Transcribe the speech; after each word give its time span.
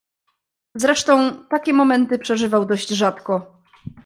"Zresztą 0.75 1.31
takie 1.49 1.73
momenty 1.73 2.19
przeżywał 2.19 2.65
dość 2.65 2.89
rzadko." 2.89 3.61